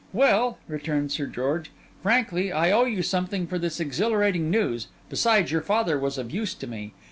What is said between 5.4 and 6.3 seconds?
your father was